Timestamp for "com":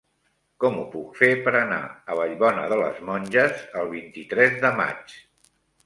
0.63-0.79